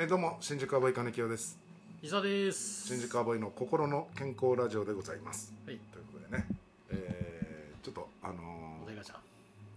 [0.00, 1.58] えーどうも新宿アボイ金清です。
[2.02, 2.86] 伊沢です。
[2.86, 5.52] 新宿アボイの心の健康ラジオでございます。
[5.66, 5.78] はい。
[5.92, 6.46] ということでね、
[6.90, 9.16] えーちょっとあのーお題ガチャ。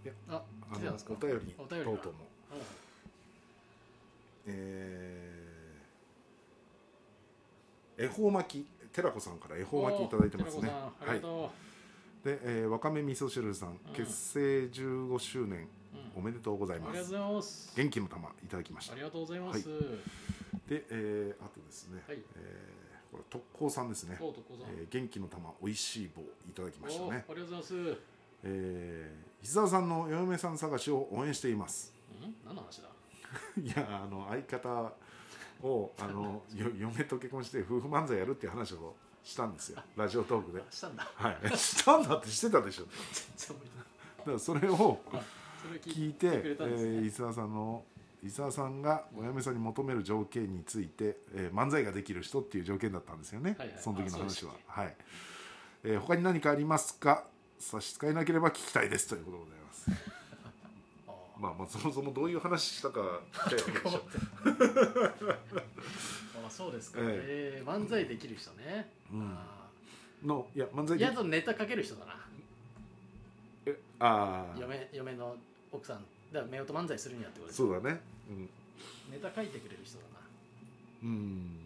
[0.04, 2.24] いやああの来てたんですかお便りお便りが等々も
[4.46, 10.60] えー恵方巻き寺子さんから恵方巻きいただいてますね。
[10.60, 11.50] おー寺子さんあはいりがと
[12.24, 15.62] で、えーわかめ味噌汁さん、結成15周年。
[15.62, 15.66] う、
[16.14, 16.92] おめでとうございます。
[16.92, 17.72] りがとうございます。
[17.76, 18.92] 元気の玉いただきました。
[18.94, 19.68] ありがとうございます、
[20.68, 22.18] で、えーあとですね、はい。
[22.36, 27.74] えーこれ特攻さんですね、おうとこさん、えー元気の玉おいしい棒いただきましたおーあねりがとうございます。
[27.74, 27.98] うん
[28.44, 31.92] えー、さんのお嫁さん探しを応援しています。
[32.44, 32.88] 何の話だ？
[33.62, 34.92] いやあの相方
[35.62, 39.82] をあの よ嫁と結婚して夫婦漫才やるっていう話をしたんですよ。
[39.96, 40.62] ラジオトークで。
[40.70, 41.08] したんだ。
[41.14, 41.56] はい。
[41.56, 42.86] したんだってしてたでしょ。
[43.36, 43.86] 全然覚えてない。
[44.18, 45.00] だからそれを
[45.84, 46.56] 聞いて、
[47.06, 47.84] 伊沢さんの
[48.24, 53.78] 伊沢さんがお嫁さんに求める条件について、えー漫才ができる人っていう条件だったんですよね、はいはい。
[53.80, 54.52] その時の話は。
[54.68, 54.96] あはい、
[55.84, 57.24] えー他に何かありますか？
[57.58, 59.90] 差し支えなければ聞きたいですということでございます。
[61.08, 63.20] あ まあまあそもそもどういう話したか
[66.46, 67.62] あそうですか、ええ。
[67.64, 69.32] ー漫才できる人ね、うん。
[69.32, 69.68] あ
[70.24, 72.16] のいや漫才ーいやとネタかける人だな。
[73.66, 75.36] えああ嫁嫁の
[75.72, 78.00] 奥さんだから夫婦漫才するにはってことそうだね。
[78.30, 78.48] うん。
[79.10, 80.20] ネタ書いてくれる人だな。
[81.02, 81.58] うん。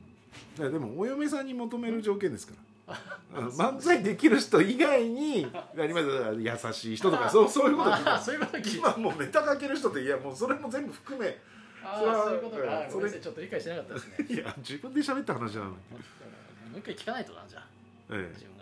[0.59, 2.55] いやでもお嫁さんに求める条件ですか
[2.87, 2.99] ら。
[3.41, 3.45] う。
[3.45, 6.09] ん漫才できる人以外に 何まで
[6.43, 7.95] 優しい人とかそうそういうこと。
[7.95, 8.79] ああそういうこと聞いて。
[8.79, 11.39] 今もうネタかける人っていやもうそれも全部含め。
[11.85, 12.63] あそれはあそういうことか。
[12.63, 12.91] うん。
[12.91, 14.27] ごめんなさいちょっと理解してなかったですね。
[14.29, 15.77] いや自分で喋った話なのに、
[16.73, 17.67] もう一回聞かないとなじゃあ。
[18.11, 18.31] え。
[18.35, 18.56] 自分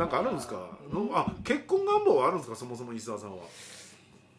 [0.00, 0.56] なんかあるんですか？
[0.56, 2.56] あーのあ結婚願望はあるんですか？
[2.56, 3.44] そもそも伊沢さんは。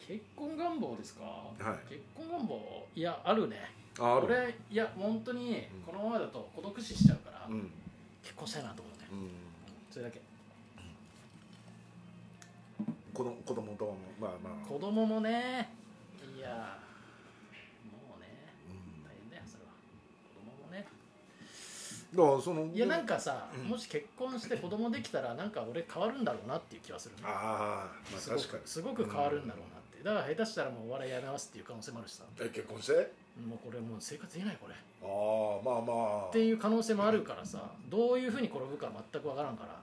[0.08, 1.56] 結婚願望ですか、い。
[1.88, 3.70] 結婚願望いやあるね。
[4.00, 4.26] あある。
[4.26, 5.82] 俺いや本当にうん。
[5.86, 7.70] このままだと孤独死しちゃうから、うん。
[8.24, 9.08] 結婚したいなと思うね。
[9.12, 9.30] うん。
[9.88, 10.20] それだけ。
[13.14, 14.66] 子供子供ともまあまあ。
[14.66, 15.70] 子供もね
[16.36, 16.48] いや
[17.84, 18.26] もうね
[18.68, 19.70] うん大変だよそれは
[20.34, 20.90] 子供もねだか
[22.14, 23.68] らそのいやなんかさ、うん。
[23.68, 28.62] もし結婚して子供できたらなんか俺変わるんだろうなっていう気はするねああまあすごく確かに。
[28.66, 32.24] すごく変わるんだろうなって、だから下手したらもうお笑いやめますっていう可能性もあるしさ。
[32.40, 32.92] え結婚して？
[33.40, 34.74] もうこれもう生活できないこれ。
[34.74, 35.92] ああまあま
[36.26, 36.28] あ。
[36.28, 39.80] っていう可能性もあるからさどういうふうに転ぶか全く分からんから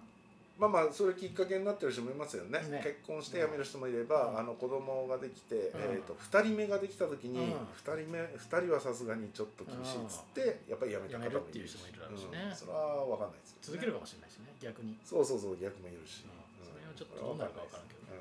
[0.60, 2.60] まあまあそれきっかけになってる人もいますよね。
[2.68, 2.84] ね。
[2.84, 4.40] 結婚して辞める人もいれば、うん。
[4.40, 5.60] あの子供ができて、ん。
[5.80, 7.64] えー、と2人目ができた時に、うん。
[7.80, 12.52] 2人目2人はさすがにちょっと厳しいっつって、やっぱり辞めた辞方もいう人もいるしね。
[12.52, 12.56] うん。
[12.56, 13.80] それは分かんないですよね。
[13.80, 16.68] 続けるかもしれないしね逆に、そうそうそう逆もいるし、うん。
[16.68, 18.20] それはちょっとどうなるか分からんけどう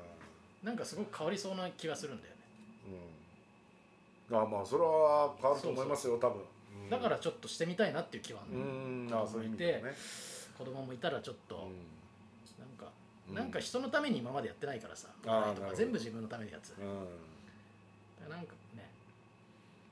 [0.63, 2.39] なんかすごく変わりそうな気がするんだよね。
[4.31, 6.39] ん、うん、あまあそれは変わると思いますよ多分、
[6.83, 6.89] うん。
[6.89, 9.09] だからちょっとしてみたいなっていう気はあうるん。
[9.11, 9.95] あそういう意味でね、
[10.57, 11.98] 子供もいたらちょっと、うなん
[13.33, 18.29] なんか人のために今までやってないからさあーお笑いとか全部自分のためにやつうん。
[18.29, 18.89] なんかね。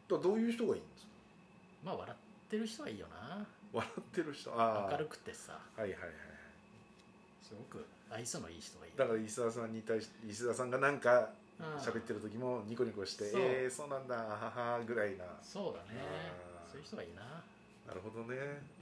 [0.08, 1.10] とどういう人がいいんですか？
[1.84, 3.46] まあ笑ってる人はいいよな。
[3.74, 4.50] 笑ってる人？
[4.52, 5.54] 明るくてさ。
[5.76, 6.10] はいはいはい
[7.44, 11.66] すごく愛想のいい人がいいだから石田さんに対して石田さんがなんかうん。
[11.78, 13.42] 喋ってる時もニコニコして「そう。
[13.42, 15.26] えー、そうなんだはは」ぐらいな。
[15.42, 16.00] そうだね。
[16.70, 17.22] そういう人がいいな、
[17.88, 18.36] なるほどね。
[18.36, 18.77] う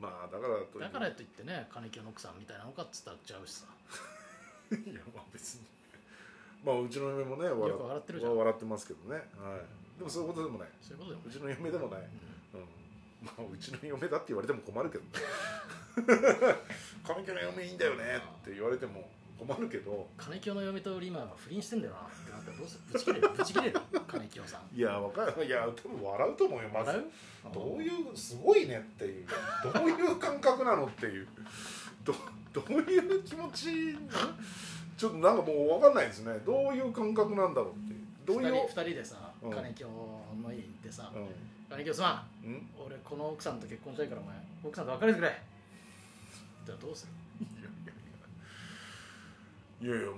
[0.00, 3.66] まあだからとん、だからといってね金清の奥さんみたいなのかっつったらちゃうしさ。
[4.72, 5.66] いやまあ別に。
[6.64, 8.36] まあうちの嫁もね笑よく笑ってるじゃん。
[8.36, 9.16] 笑ってますけどね。
[9.38, 9.98] はい。
[9.98, 10.68] でもそういうことでもない。
[10.82, 12.60] そういうことでもねうちの嫁でもない、うん。
[12.60, 12.66] うん、
[13.22, 15.10] まあうちの嫁だって言われても困るけどね。
[17.06, 19.08] 神木の嫁いいんだよねって言われても
[19.38, 20.08] 困るけど。
[20.16, 22.00] 金清の嫁と俺今不倫してんだよな。
[22.00, 23.80] ってなったらどうするぶち切れるぶち切れる。
[24.08, 24.76] 金清さん。
[24.76, 25.44] いやわかる。
[25.44, 27.04] いや多分笑うと思うよまず。
[27.52, 29.26] どういうすごいねっていう。
[29.72, 31.28] どういう感覚なのっていう。
[32.04, 32.14] ど
[32.52, 33.96] どういう気持ち
[34.96, 36.32] ちょっとなんかもう分かんないですね。
[36.46, 38.00] どういう感覚なんだろうっていう。
[38.26, 38.54] どういう？
[38.54, 39.50] 二人二人でさうん。
[39.52, 41.18] 金清の家行ってさう
[41.70, 45.30] 「金清さんん、うん、俺この奥さんと結婚したいからお前奥さんと別れてくれ」
[46.64, 47.06] じゃあどうす
[47.62, 47.65] る？
[49.80, 50.12] いやいやも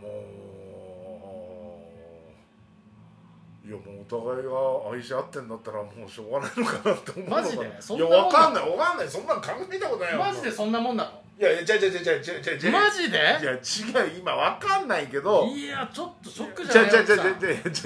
[3.65, 4.53] ういやもうお互いが
[4.97, 7.77] 愛し合ってんだったらもうしょうがないのかなって思うのかなマジで？
[7.81, 10.19] そんいなもんやわかんないわかんないそんなん考えたことないよ。
[10.21, 11.18] マジでそんなもんなの？
[11.39, 13.17] いやいやじゃじゃじゃじゃじゃじゃじゃマジで？
[13.17, 13.61] いや違う
[14.19, 15.47] 今わかんないけど。
[15.47, 17.05] いやちょっとショックじじゃゃないじゃ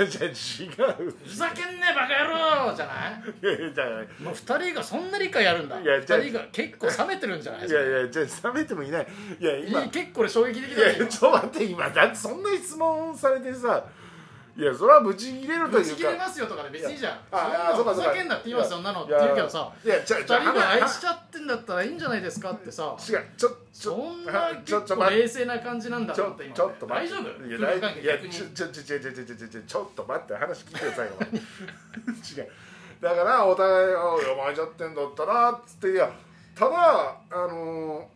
[0.07, 1.15] じゃじ違う。
[1.23, 3.23] ふざけんねえバカ野郎じゃない？
[3.43, 3.85] いやいやじゃ
[4.25, 5.79] もう二人がそんな理解やるんだ。
[5.79, 6.19] いやじゃあ。
[6.21, 7.69] 二人が結構冷めてるんじゃない？
[7.69, 9.07] いやいやじゃ冷めてもいない。
[9.39, 9.83] いや今。
[9.89, 11.91] 結構俺衝撃的いだよやちょっと待って今。
[11.91, 13.85] だってそんな質問されてさ
[14.55, 17.13] いやそれはブチ切れるというぶち切れかますよとかで別にいいじゃん。
[17.33, 18.81] ああそうかそうかそんなふざけんなって言いますよ。
[18.83, 22.95] なのって言うけどさいやちょ二人が愛しちちゃってんだったらいいんじゃないですかってさ。
[23.01, 27.15] 違うちょちょそんな結構冷静な感じなんだちょって今ちょっと待って。
[27.15, 28.01] 大丈夫？
[28.01, 32.49] いやちょちょちょちょちょちょちょちょちょっと待って話聞いてくださいよ違う
[33.01, 36.13] だからお互い「あお前じゃってんだったら」っつっていや
[36.55, 38.07] ただあの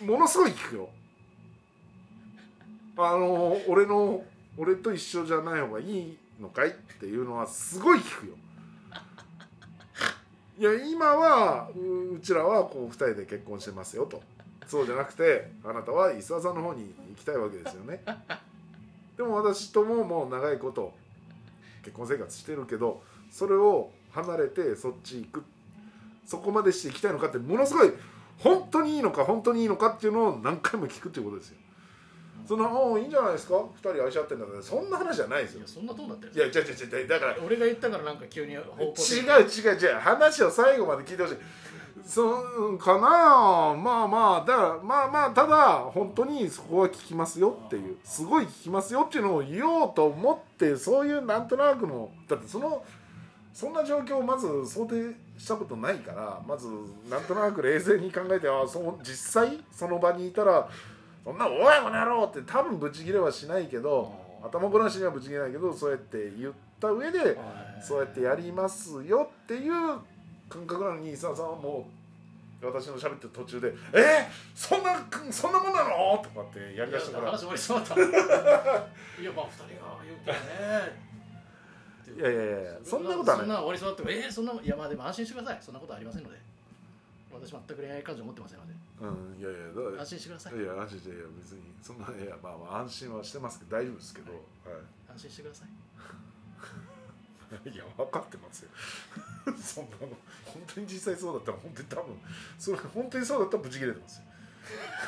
[0.00, 0.88] ーものすごい聞くよ
[2.98, 4.22] あのー俺の
[4.56, 8.34] 俺と一緒じゃない方がいいのかいっていうのはすごい聞くよ。
[10.58, 14.22] いや今はうちらはこう2人で結婚してますよと。
[14.66, 18.02] そうじゃなくてあなたは磯田さんの方に行きたいわけですよね。
[19.16, 20.94] でも私とももう長いこと
[21.82, 25.44] 結婚生活してるけどそれを離れてそっち行く。
[26.26, 27.92] そこまでしていきたいのかってものすごい
[28.38, 31.58] 本当にいいのか本当にいいのかっていうのを何回も聞くっていうことですよ。
[32.46, 34.62] そんな「おういいんじゃないですか？2人愛し合ってんだから。
[34.62, 35.60] そんな話じゃないですよ。
[35.60, 36.32] いやそんなとんだったよ。
[36.34, 37.08] いや違う違う違う。
[37.08, 38.64] だから俺が言ったからなんか急に違う違う
[39.78, 39.94] 違う。
[39.98, 41.36] 話を最後まで聞いてほしい。
[42.04, 43.00] そうかな？
[43.00, 47.96] まあまあだからまあまあただ本当にそこは聞きますよっていう。
[48.04, 52.84] すごい聞きますよっていうのを言おうと思ってそういうなんとなくのだってその
[53.54, 56.66] そんな状況をまず想定したことないからまず
[57.08, 60.68] なんとなく冷静に考えてあそう実際その場にいたら
[61.24, 64.12] そんな「おいこの野郎!」って多分ブチギレはしないけど
[64.44, 67.38] 頭ごなしにはブチギレないけどそうやって言った上で
[67.82, 69.72] そうやってやりますよっていう
[70.48, 71.88] 感覚なのに伊沢さんはも
[72.62, 73.98] う私の喋ってる途中で「え？
[73.98, 74.94] ー、そんな
[75.30, 77.30] そんなもんなの?」とかってやりだしたから。
[77.32, 81.04] 話終わりそうだったいやまあ二人が言うけどね。
[82.16, 83.46] いやいやいやそんなことはない。
[83.46, 85.58] そんな終わりそうだってえー、そんないやまあでも安心してください。
[85.60, 86.36] そんなことはありませんので
[87.44, 88.72] 私全く恋愛感情持ってませんので。
[89.00, 89.58] うんいやいや
[89.96, 90.56] だ安心してください。
[90.56, 94.40] いや安心していや別にそんないやまあまあ安心はしてますけど大丈夫ですけど、はい。
[95.12, 95.68] 安心してください。
[97.70, 98.70] いや分かってますよ。
[99.60, 100.16] そんなの。
[100.46, 102.20] 本当に実際そうだったら本当に多分
[102.58, 104.24] それ本当にそうだったらブチ切れてますよ。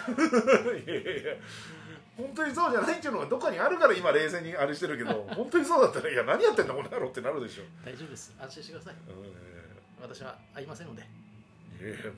[0.77, 1.35] いやいやいや。
[2.17, 8.35] 本当にそうじゃないっていうのがどっかにあるから今冷静にあれしてるけど本当にそうだったら「いや何やってんだこの野郎」ってなるでしょ、大丈夫です。
[8.41, 8.94] 安心してください。
[8.94, 9.35] うん。
[10.00, 11.06] 私は会いませんので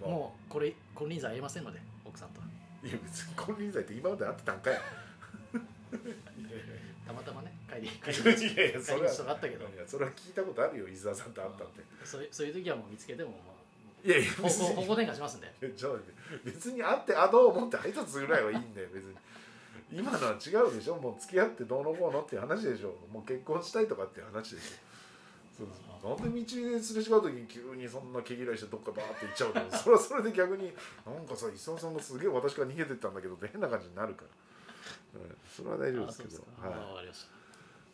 [0.00, 2.40] もうこれ金輪際会いませんので奥さんと。
[2.40, 2.46] は
[2.82, 4.82] いや別に金輪際って今まで会ってたんかいいや。
[7.06, 9.64] たまたまね帰り帰いりやいやいやそれあったけど。
[9.64, 11.82] いやそれは聞いたことあるよ伊沢さんと会ったって。
[12.04, 13.36] そういうそういう時はもう見つけてもま
[14.04, 15.46] いやいや方向転換しますんで。
[15.60, 19.14] いやちょっと待って別に会ってあどうもって挨拶ぐらいはいいんだよ別に。
[19.90, 22.94] 今のは違うでしょもう付き合ってどうのこうのっていう話でしょ。
[23.10, 25.64] もう結婚したいとかっていう話でしょ。
[25.64, 30.72] そうそうなんで道ですれ違う時に急にそんな毛嫌いしてどっかバーって行っちゃうと それは それで逆に
[31.04, 34.24] なんかさ磯野さんがすげえ私から逃げてったんだけど変な感じになるか
[35.14, 36.44] ら、うん、それは大丈夫ですけど。
[36.60, 36.72] はい。
[36.72, 37.14] あ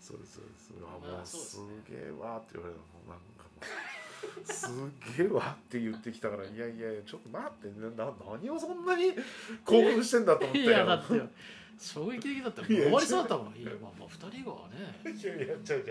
[0.00, 0.70] そうですそうです。
[0.82, 1.98] あまあもうすそうですね。
[2.02, 3.62] げえわって言われたなんかも
[4.42, 6.44] うすげえわって言ってきたから。
[6.44, 7.68] いやいやちょっと待って。
[7.80, 9.14] なな何をそんなに
[9.64, 11.26] 興奮してんだと思っていやだってよ
[11.78, 13.54] 衝撃的だった終わりそうだったもん。
[13.56, 14.84] いやまあまあ2人がね。
[15.04, 15.90] いやちゃうち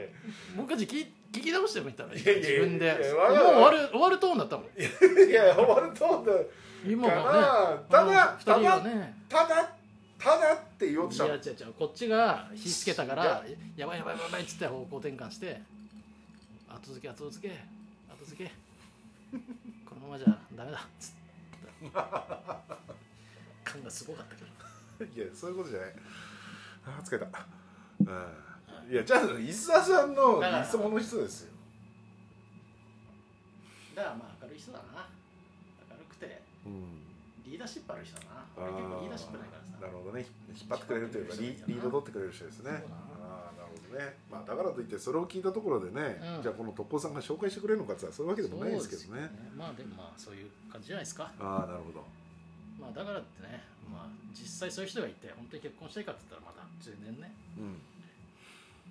[0.56, 2.26] もう一回聞き聞き直してもいったら自
[2.60, 2.92] 分で。
[2.92, 4.66] もう終わる終わるトーンだったもん。
[4.66, 6.32] いや終わると思った
[6.90, 7.86] 今はね。
[7.90, 9.16] ただあの二人がね。
[9.30, 9.76] ただ
[10.18, 11.30] ただって言おうといしたの。
[11.32, 13.42] や違う違うこっちが火つけたからや。
[13.42, 15.62] ばいやばいやばいっつって方向転換して
[16.70, 17.54] 後付け後付け
[18.10, 18.52] 後付け。
[19.86, 20.78] このままじゃダメだ。
[20.78, 21.18] っつって。
[23.64, 24.48] 感がすごかったけど
[25.04, 25.94] いやそういうことじゃない。
[26.86, 27.46] あー疲れた。
[28.00, 28.92] うん。
[28.92, 31.54] いやじゃあ石田さんの理想の人ですよ。
[33.96, 35.08] だからまあ明るい人だな。
[35.90, 37.04] 明るくてうん。
[37.46, 38.46] リーダーシップある人だな。
[38.58, 39.80] あ俺結構リーダーシップないからさ。
[39.82, 40.26] なるほどね。
[40.50, 42.72] 引っ張ってくれるというかリリード取ってくれる人ですね。
[42.72, 44.16] ああなるほどね。
[44.32, 46.42] まあだからといってそれを聞いたところでね、うん。
[46.44, 49.08] じゃあこの特攻さんが紹介してくれるのかってそういうわけでもないですけどね。
[49.08, 51.32] そうですよまあでもまあそういう感じじゃないですか。
[51.40, 52.04] ああなるほど。
[52.80, 53.53] まあだからってねまあ
[54.34, 57.78] 実際そういう人がいて本当に結婚したいかって言ったらまた全然ねうん。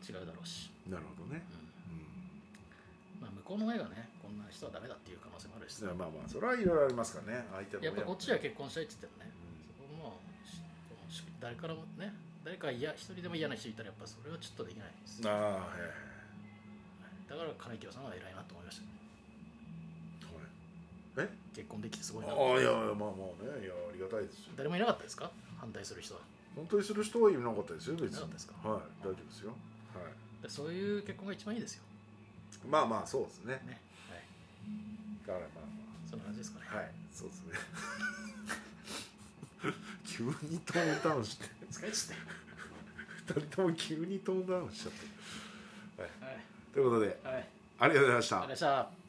[0.03, 2.03] 違うだろうし、なるほどね、うん。
[2.03, 3.23] うん。
[3.23, 5.83] まあ向こうの親がねこんな人はダメだっていう可能性もあるし。
[5.85, 9.31] まあまあそれはいろいろありますからね相手のやっぱこっちは結結婚したいって言ってもね。
[9.79, 10.19] そこも
[11.39, 15.23] 誰からもね誰か嫌一人でも嫌な人いたらやっぱそれはちょっとできないです。
[15.27, 16.13] ああはいはい
[17.31, 18.85] だから金清さんは偉いなと思いました。
[18.85, 19.02] はい
[21.19, 21.29] え？
[21.55, 22.33] 結婚できてすごいな。
[22.33, 23.65] ああいやいやまあまあね。
[23.65, 24.53] いやありがたいですよ。
[24.57, 25.31] 誰もいなかったですか？
[25.59, 26.21] 反対する人は。
[26.57, 28.09] 本当にする人はいなかったですよ別に。
[28.11, 28.69] いなかったですか？
[28.69, 29.51] はい大丈夫ですよ。
[29.51, 29.55] は
[30.09, 30.43] い。
[30.43, 31.83] でそういう結婚が一番いいですよ。
[32.69, 33.61] まあまあそうですね。
[33.67, 34.23] ねはい。
[35.27, 35.65] だからまあ
[36.09, 36.67] そんな感じですかね。
[36.71, 37.53] まあはいそうですね。
[40.07, 41.45] 急にトーンダウンして。
[41.71, 42.19] 疲れちゃっ
[43.37, 46.03] 2人とも急にトーンダウンしちゃって。
[46.03, 46.11] はい。
[46.75, 47.49] ということではい。
[47.79, 48.43] ありがとうございました。
[48.43, 49.02] ありがとうございました